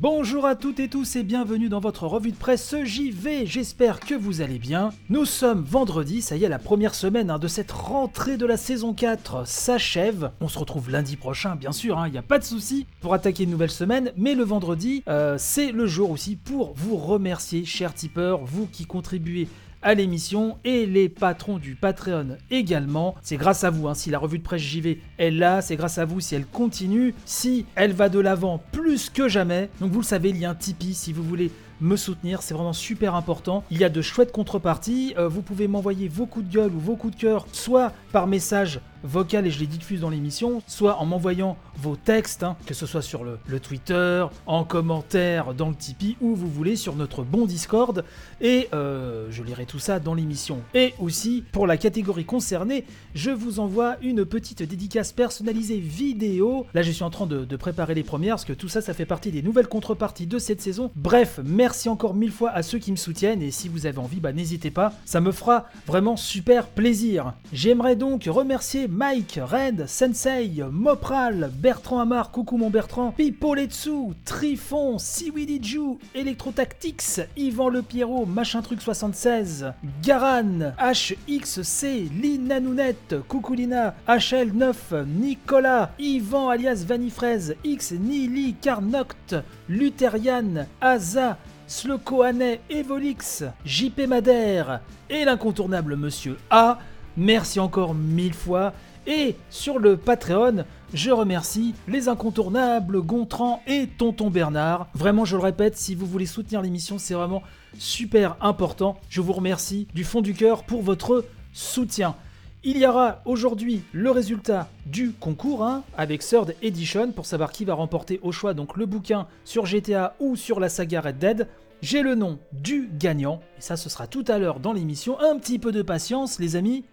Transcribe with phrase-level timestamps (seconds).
[0.00, 4.14] Bonjour à toutes et tous et bienvenue dans votre revue de presse JV, j'espère que
[4.14, 4.90] vous allez bien.
[5.10, 8.56] Nous sommes vendredi, ça y est, la première semaine hein, de cette rentrée de la
[8.56, 10.30] saison 4 s'achève.
[10.40, 13.42] On se retrouve lundi prochain, bien sûr, il n'y a pas de souci pour attaquer
[13.42, 17.92] une nouvelle semaine, mais le vendredi, euh, c'est le jour aussi pour vous remercier, chers
[17.92, 19.48] tipeurs, vous qui contribuez
[19.82, 23.14] à l'émission et les patrons du Patreon également.
[23.22, 25.98] C'est grâce à vous, hein, si la revue de presse JV est là, c'est grâce
[25.98, 29.70] à vous si elle continue, si elle va de l'avant plus que jamais.
[29.80, 31.50] Donc vous le savez, il y a un Tipeee si vous voulez
[31.80, 33.64] me soutenir, c'est vraiment super important.
[33.70, 36.80] Il y a de chouettes contreparties, euh, vous pouvez m'envoyer vos coups de gueule ou
[36.80, 40.96] vos coups de cœur, soit par message vocal et je les diffuse dans l'émission, soit
[40.96, 45.76] en m'envoyant vos textes, hein, que ce soit sur le, Twitter, en commentaire dans le
[45.76, 48.04] Tipeee, où vous voulez sur notre bon Discord,
[48.40, 50.62] et euh, je lirai tout ça dans l'émission.
[50.74, 56.66] Et aussi, pour la catégorie concernée, je vous envoie une petite dédicace personnalisée vidéo.
[56.74, 58.94] Là, je suis en train de, de préparer les premières, parce que tout ça, ça
[58.94, 60.90] fait partie des nouvelles contreparties de cette saison.
[60.96, 64.20] Bref, merci encore mille fois à ceux qui me soutiennent, et si vous avez envie,
[64.20, 67.34] bah n'hésitez pas, ça me fera vraiment super plaisir.
[67.52, 75.98] J'aimerais donc remercier Mike, Red, Sensei, Mopral, Bertrand Amar, coucou mon Bertrand, Pipoletsu, Trifon, Siwidiju,
[76.14, 79.66] Electrotactics, Yvan Le Pierrot, Machin Truc 76,
[80.02, 89.36] Garan, HXC, Lina Nounette, coucou Lina, HL9, Nicolas, Yvan alias Vanifraise, X, Nili, Carnoct,
[89.68, 91.36] Lutherian, Aza,
[91.68, 94.80] Slokoane, Evolix, JP Madère
[95.10, 96.78] et l'incontournable Monsieur A.
[97.18, 98.72] Merci encore mille fois.
[99.06, 104.88] Et sur le Patreon, je remercie les incontournables Gontran et Tonton Bernard.
[104.94, 107.42] Vraiment, je le répète, si vous voulez soutenir l'émission, c'est vraiment
[107.76, 108.98] super important.
[109.10, 112.16] Je vous remercie du fond du cœur pour votre soutien.
[112.64, 117.64] Il y aura aujourd'hui le résultat du concours hein, avec Third Edition pour savoir qui
[117.64, 121.48] va remporter au choix donc le bouquin sur GTA ou sur la saga Red Dead.
[121.82, 125.20] J'ai le nom du gagnant et ça ce sera tout à l'heure dans l'émission.
[125.20, 126.84] Un petit peu de patience les amis,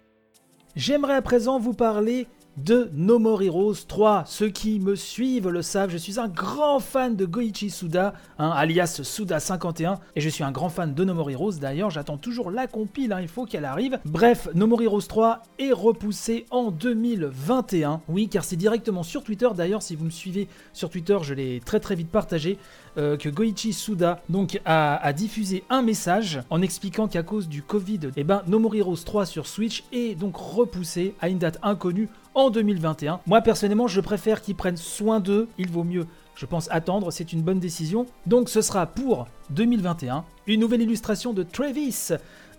[0.75, 4.23] J'aimerais à présent vous parler de No More Heroes 3.
[4.27, 8.49] Ceux qui me suivent le savent, je suis un grand fan de Goichi Suda, hein,
[8.49, 11.15] alias Suda51, et je suis un grand fan de No.
[11.59, 13.99] D'ailleurs, j'attends toujours la compile, hein, il faut qu'elle arrive.
[14.05, 18.01] Bref, No More Heroes 3 est repoussé en 2021.
[18.07, 19.47] Oui, car c'est directement sur Twitter.
[19.55, 22.57] D'ailleurs, si vous me suivez sur Twitter, je l'ai très très vite partagé.
[22.97, 27.99] Euh, que Goichi Suda donc a, diffusé un message en expliquant qu'à cause du Covid,
[28.15, 32.07] eh ben, No More Heroes 3 sur Switch est donc repoussé à une date inconnue
[32.35, 33.19] en 2021.
[33.25, 35.49] Moi personnellement, je préfère qu'ils prennent soin d'eux.
[35.57, 38.05] Il vaut mieux je pense attendre, c'est une bonne décision.
[38.25, 42.09] Donc ce sera pour 2021 une nouvelle illustration de Travis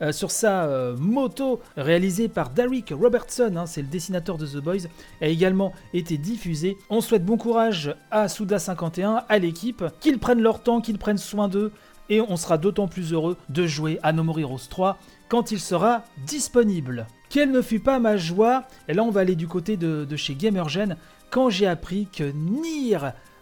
[0.03, 4.59] euh, sur sa euh, moto réalisée par Derek Robertson, hein, c'est le dessinateur de The
[4.59, 4.89] Boys,
[5.21, 6.77] a également été diffusée.
[6.91, 11.49] On souhaite bon courage à Souda51, à l'équipe, qu'ils prennent leur temps, qu'ils prennent soin
[11.49, 11.73] d'eux,
[12.09, 14.99] et on sera d'autant plus heureux de jouer à No More Heroes 3
[15.29, 17.07] quand il sera disponible.
[17.31, 20.17] Quelle ne fut pas ma joie, et là on va aller du côté de, de
[20.17, 20.97] chez Gamergen,
[21.31, 22.99] quand j'ai appris que Nier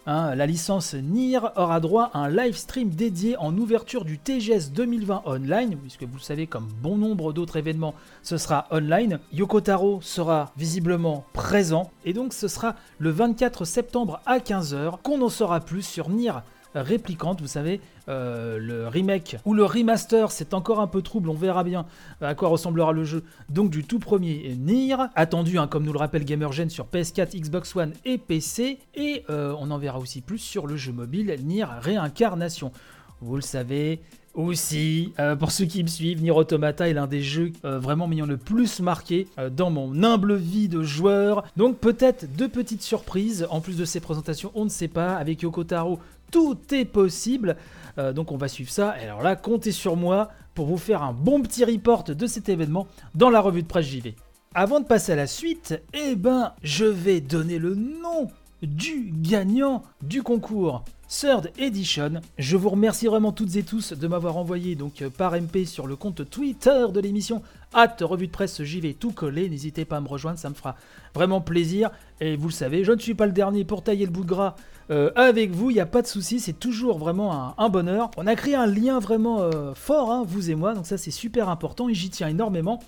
[0.07, 4.71] Hein, la licence Nier aura droit à un live stream dédié en ouverture du TGS
[4.75, 9.19] 2020 online, puisque vous savez, comme bon nombre d'autres événements, ce sera online.
[9.33, 15.23] Yoko Taro sera visiblement présent, et donc ce sera le 24 septembre à 15h qu'on
[15.23, 16.33] en saura plus sur Nier
[16.75, 21.35] réplicante, vous savez, euh, le remake ou le remaster, c'est encore un peu trouble, on
[21.35, 21.87] verra bien
[22.21, 23.25] à quoi ressemblera le jeu.
[23.49, 27.75] Donc du tout premier Nier, attendu hein, comme nous le rappelle Gamergen sur PS4, Xbox
[27.77, 31.67] One et PC, et euh, on en verra aussi plus sur le jeu mobile Nier
[31.81, 32.73] Réincarnation.
[33.21, 34.01] Vous le savez,
[34.35, 38.27] aussi, euh, pour ceux qui me suivent, Nier Automata est l'un des jeux vraiment m'ayant
[38.27, 41.45] le plus marqué dans mon humble vie de joueur.
[41.57, 45.15] Donc peut-être deux petites surprises en plus de ces présentations, on ne sait pas.
[45.15, 45.99] Avec Yoko Taro,
[46.35, 47.57] tout est possible.
[47.99, 48.97] Euh, donc on va suivre ça.
[49.01, 52.49] Et alors là, comptez sur moi pour vous faire un bon petit report de cet
[52.49, 54.17] événement dans la revue de presse JV.
[54.55, 58.29] Avant de passer à la suite, eh ben, je vais donner le nom
[58.63, 60.85] du gagnant du concours
[61.21, 62.21] Third Edition.
[62.39, 65.87] Je vous remercie vraiment toutes et tous de m'avoir envoyé donc euh, par MP sur
[65.87, 67.41] le compte Twitter de l'émission
[67.73, 69.49] hâte revue de presse JV tout collé.
[69.49, 70.75] N'hésitez pas à me rejoindre, ça me fera
[71.15, 71.91] vraiment plaisir.
[72.21, 74.29] Et vous le savez, je ne suis pas le dernier pour tailler le bout de
[74.29, 74.57] gras
[74.91, 78.11] euh, avec vous, il n'y a pas de souci, c'est toujours vraiment un, bonheur.
[78.17, 81.11] On a créé un lien vraiment euh, fort, hein, vous et moi, donc ça c'est
[81.11, 82.81] super important et j'y tiens énormément.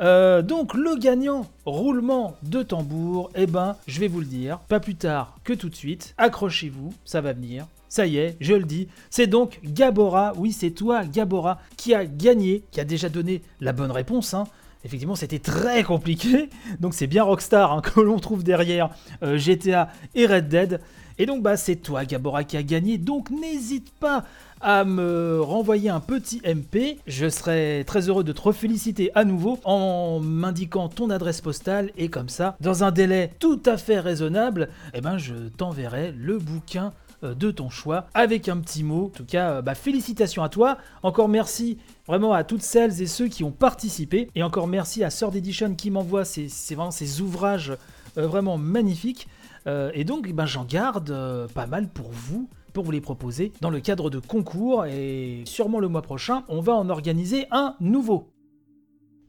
[0.00, 4.80] Euh, donc le gagnant, roulement de tambour, eh ben je vais vous le dire, pas
[4.80, 7.66] plus tard que tout de suite, accrochez-vous, ça va venir.
[7.90, 12.06] Ça y est, je le dis, c'est donc Gabora, oui c'est toi Gabora, qui a
[12.06, 14.44] gagné, qui a déjà donné la bonne réponse, hein,
[14.84, 16.48] effectivement, c'était très compliqué.
[16.80, 18.90] Donc c'est bien Rockstar hein, que l'on trouve derrière
[19.22, 20.80] euh, GTA et Red Dead.
[21.18, 22.96] Et donc bah c'est toi Gabora qui a gagné.
[22.96, 24.24] Donc n'hésite pas
[24.62, 26.98] à me renvoyer un petit MP.
[27.06, 32.08] Je serai très heureux de te reféliciter à nouveau en m'indiquant ton adresse postale et
[32.08, 36.92] comme ça, dans un délai tout à fait raisonnable, eh ben je t'enverrai le bouquin
[37.22, 39.06] de ton choix avec un petit mot.
[39.06, 40.78] En tout cas, euh, bah, félicitations à toi.
[41.02, 44.28] Encore merci vraiment à toutes celles et ceux qui ont participé.
[44.34, 47.72] Et encore merci à Sœur Edition qui m'envoie ces, ouvrages
[48.16, 49.28] euh, vraiment magnifiques.
[49.66, 51.14] et donc, ben, j'en garde
[51.54, 55.80] pas mal pour vous pour vous les proposer dans le cadre de concours et sûrement
[55.80, 58.30] le mois prochain, on va en organiser un nouveau.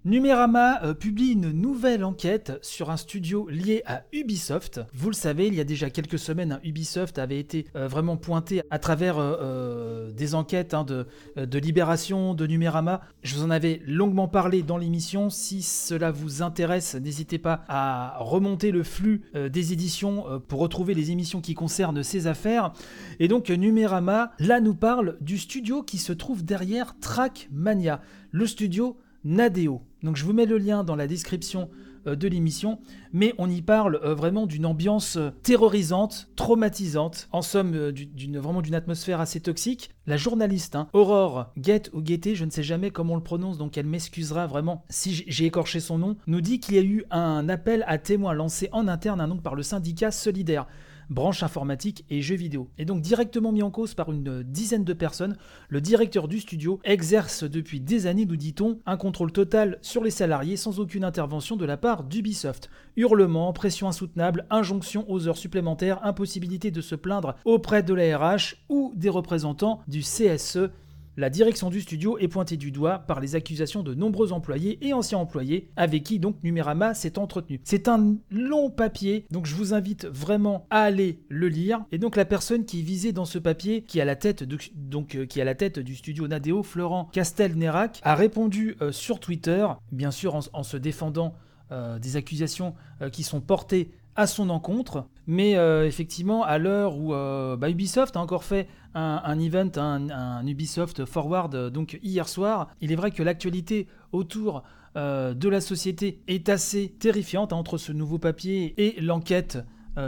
[0.04, 4.82] Numérama euh, publie une nouvelle enquête sur un studio lié à Ubisoft.
[4.96, 8.64] Vous le savez, il y a déjà quelques semaines, Ubisoft avait été euh, vraiment pointé
[8.72, 11.06] à travers euh, des enquêtes hein, de,
[11.36, 13.02] de, libération de Numérama.
[13.22, 15.30] Je vous en avais longuement parlé dans l'émission.
[15.30, 21.12] Si cela vous intéresse, n'hésitez pas à remonter le flux des éditions pour retrouver les
[21.12, 22.74] émissions qui concernent ces affaires.
[23.20, 28.02] Et donc Numérama, là, nous parle du studio qui se trouve derrière Trackmania,
[28.32, 29.84] le studio Nadeo.
[30.04, 31.70] Donc je vous mets le lien dans la description
[32.08, 32.80] euh, de l'émission,
[33.14, 38.64] mais on y parle euh, vraiment d'une ambiance euh, terrorisante, traumatisante, en somme d'une vraiment
[38.64, 39.92] d'une atmosphère assez toxique.
[40.08, 43.60] La journaliste hein, Aurore Guette ou Guetté, je ne sais jamais comment on le prononce,
[43.60, 47.04] donc elle m'excusera vraiment si j'ai écorché son nom, nous dit qu'il y a eu
[47.12, 50.66] un appel à témoins lancé en interne hein, donc par le syndicat Solidaire
[51.12, 52.70] branche informatique et jeux vidéo.
[52.78, 55.38] Et donc directement mis en cause par une dizaine de personnes,
[55.70, 60.10] le directeur du studio exerce depuis des années, nous dit-on, un contrôle total sur les
[60.10, 62.70] salariés sans aucune intervention de la part d'Ubisoft.
[62.96, 68.56] Hurlements, pression insoutenable, injonction aux heures supplémentaires, impossibilité de se plaindre auprès de la RH
[68.70, 70.70] ou des représentants du CSE
[71.18, 74.94] la direction du studio est pointée du doigt par les accusations de nombreux employés et
[74.94, 77.60] anciens employés avec qui donc Numérama s'est entretenu.
[77.64, 81.84] C'est un long papier, donc je vous invite vraiment à aller le lire.
[81.92, 85.16] Et donc la personne qui est visée dans ce papier, qui a la tête, donc,
[85.16, 90.36] euh, la tête du studio Nadeo, Florent Castelnerac, a répondu euh, sur Twitter, bien sûr
[90.54, 91.36] en, se défendant
[91.72, 92.76] euh, des accusations
[93.12, 95.08] qui sont portées à son encontre.
[95.32, 100.46] Mais euh, effectivement, à l'heure où euh, bah, Ubisoft a encore fait un, event, un,
[100.46, 104.64] Ubisoft Forward, euh, donc hier soir, il est vrai que l'actualité autour
[104.94, 109.58] de la société est assez terrifiante hein, entre ce nouveau papier et l'enquête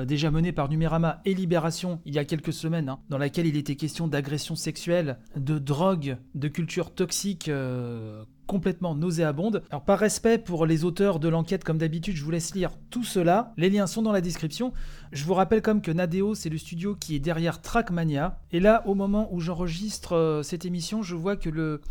[0.06, 3.56] déjà menée par Numérama et Libération il y a quelques semaines, hein, dans laquelle il
[3.56, 7.50] était question d'agression sexuelle, de drogue, de culture toxique
[8.54, 9.64] complètement nauséabonde.
[9.72, 13.04] Alors par respect pour les auteurs de l'enquête, comme d'habitude, je vous laisse lire tout
[13.04, 13.52] cela.
[13.58, 14.74] Les liens sont dans la description.
[15.12, 18.40] Je vous rappelle comme que Nadeo, c'est le studio qui est derrière Trackmania.
[18.52, 21.82] Et là, au moment où j'enregistre euh, cette émission, je vois que le,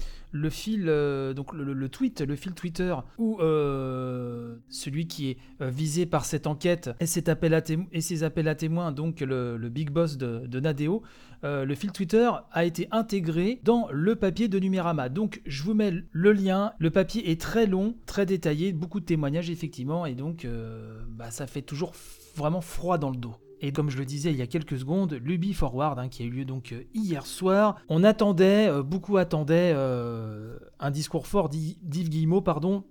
[0.50, 6.24] fil, euh, donc le, tweet, le fil Twitter, ou euh, celui qui est visé par
[6.24, 10.16] cette enquête et, ses appels à, et ses appels à témoins, donc le, big boss
[10.16, 11.02] de, de Nadeo,
[11.42, 15.08] le fil Twitter a été intégré dans le papier de Numérama.
[15.08, 16.72] Donc je vous mets le lien.
[16.78, 20.46] Le papier est très long, très détaillé, beaucoup de témoignages effectivement, et donc
[21.08, 21.92] bah, ça fait toujours
[22.36, 23.34] vraiment froid dans le dos.
[23.62, 26.26] Et comme je le disais il y a quelques secondes, l'Ubi Forward, hein, qui a
[26.26, 31.48] eu lieu donc euh, hier soir, on attendait, euh, beaucoup attendaient euh, un discours fort
[31.48, 32.84] d'Yves Guillemot, pardon,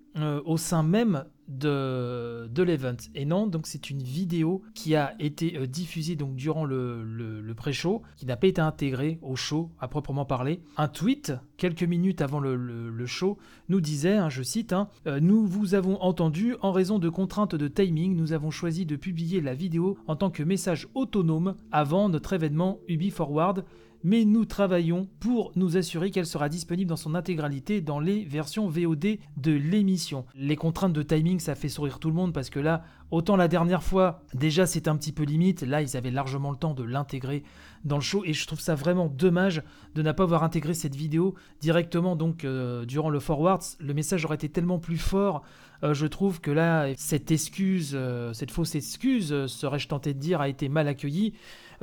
[0.46, 2.96] au sein même de, de l'event.
[3.16, 7.54] Et non, donc c'est une vidéo qui a été euh, diffusée donc durant le, le,
[7.54, 10.62] pré-show, qui n'a pas été intégrée au show à proprement parler.
[10.78, 13.38] Un tweet, quelques minutes avant le, le show,
[13.70, 17.56] nous disait, hein, je cite, hein, euh, Nous vous avons entendu, en raison de contraintes
[17.56, 22.10] de timing, nous avons choisi de publier la vidéo en tant que message autonome avant
[22.10, 23.66] notre événement Ubi Forward
[24.04, 28.68] mais nous travaillons pour nous assurer qu'elle sera disponible dans son intégralité dans les versions
[28.68, 30.26] VOD de l'émission.
[30.36, 33.48] Les contraintes de timing, ça fait sourire tout le monde parce que là, autant la
[33.48, 36.84] dernière fois, déjà c'est un petit peu limite, là ils avaient largement le temps de
[36.84, 37.44] l'intégrer
[37.84, 39.64] dans le show et je trouve ça vraiment dommage
[39.96, 43.62] de n'a pas avoir intégré cette vidéo directement donc euh, durant le forward.
[43.80, 45.44] Le message aurait été tellement plus fort.
[45.84, 50.42] Euh, je trouve que là, cette excuse, euh, cette fausse excuse, serais-je tenté de dire,
[50.42, 51.34] a été mal accueillie.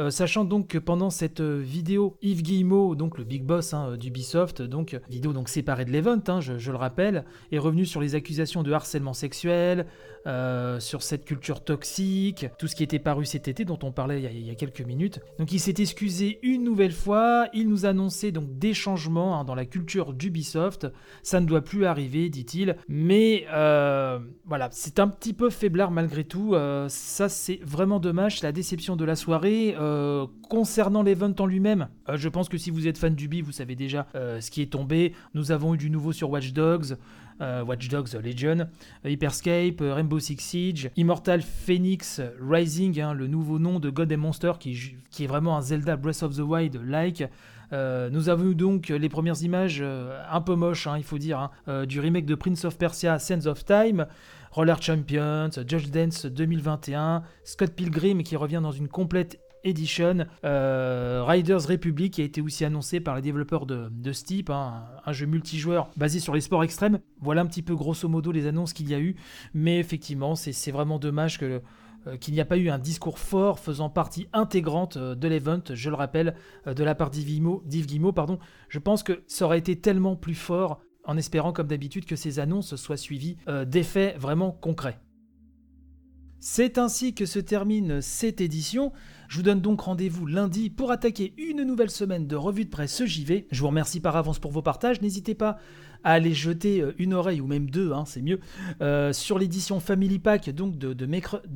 [0.01, 3.97] Euh, sachant donc que pendant cette euh, vidéo, Yves Guillemot, donc le big boss hein,
[3.97, 8.15] d'Ubisoft, donc vidéo donc séparée de l'event, hein, je, le rappelle, est revenu sur les
[8.15, 9.87] accusations de harcèlement sexuel,
[10.29, 14.23] euh, sur cette culture toxique, tout ce qui était paru cet été dont on parlait
[14.23, 15.19] il y a, quelques minutes.
[15.41, 19.57] Donc il s'est excusé une nouvelle fois, il nous annonçait donc des changements hein, dans
[19.57, 20.87] la culture d'Ubisoft,
[21.25, 23.47] ça ne doit plus arriver, dit-il, mais
[24.45, 26.55] voilà, c'est un petit peu faiblard malgré tout.
[26.55, 28.43] Euh, ça, c'est vraiment dommage.
[28.43, 29.75] La déception de la soirée.
[29.79, 33.43] Euh, concernant l'event en lui-même, euh, je pense que si vous êtes fan du B,
[33.43, 35.13] vous savez déjà ce qui est tombé.
[35.35, 36.97] Nous avons eu du nouveau sur Watch Dogs.
[37.41, 38.69] Watch Dogs Legion,
[39.05, 44.53] Hyperscape, Rainbow Six Siege, Immortal Phoenix Rising, hein, le nouveau nom de God and Monster
[44.59, 47.25] qui, qui est vraiment un Zelda Breath of the Wild-like.
[47.73, 51.19] Euh, nous avons eu donc les premières images euh, un peu moches, hein, il faut
[51.19, 54.07] dire, hein, euh, du remake de Prince of Persia, Sands of Time,
[54.53, 62.15] Roller Champions, Judge Dance 2021, Scott Pilgrim qui revient dans une complète Edition, Riders Republic
[62.15, 65.91] qui a été aussi annoncé par les développeurs de, de Steep, hein, un jeu multijoueur
[65.97, 67.01] basé sur les sports extrêmes.
[67.21, 69.17] Voilà un petit peu grosso modo les annonces qu'il y a eu,
[69.55, 71.39] mais effectivement c'est vraiment dommage
[72.07, 75.63] euh, qu'il n'y a pas eu un discours fort faisant partie intégrante euh, de l'event,
[75.73, 76.35] je le rappelle,
[76.67, 78.39] euh, de la part d'Yves Guillemot, pardon.
[78.69, 82.39] Je pense que ça aurait été tellement plus fort en espérant comme d'habitude que ces
[82.39, 85.01] annonces soient suivies d'effets vraiment concrets.
[86.39, 88.93] C'est ainsi que se termine cette édition.
[89.29, 93.05] Je vous donne donc rendez-vous lundi pour attaquer une nouvelle semaine de revue de presse
[93.05, 93.47] JV.
[93.51, 95.03] Je vous remercie par avance pour vos partages.
[95.03, 95.59] N'hésitez pas
[96.05, 98.41] à aller jeter euh, une oreille, ou même deux, hein, c'est mieux,
[98.81, 101.07] euh, sur l'édition Family Pack, donc de,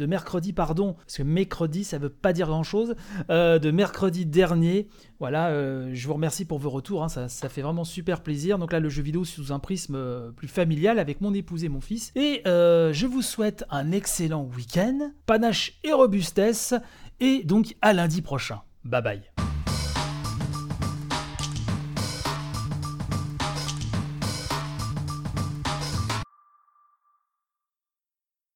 [0.06, 2.94] mercredi, pardon, parce que mercredi, ça veut pas dire grand-chose,
[3.30, 4.88] euh, de mercredi dernier.
[5.20, 5.52] Voilà,
[5.94, 8.58] je vous remercie pour vos retours, hein, ça, fait vraiment super plaisir.
[8.58, 11.80] Donc là, le jeu vidéo sous un prisme plus familial avec mon épouse et mon
[11.80, 12.10] fils.
[12.16, 16.74] Et je vous souhaite un excellent week-end, panache et robustesse,
[17.20, 18.62] et donc à lundi prochain.
[18.84, 19.51] Bye bye.